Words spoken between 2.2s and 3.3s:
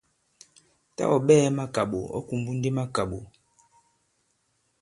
kùmbu ndi makàɓò.